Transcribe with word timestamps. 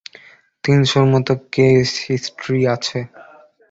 তিন 0.63 0.79
শর 0.91 1.03
মতো 1.13 1.33
case 1.53 1.91
history 2.05 2.57
আছে। 2.75 2.99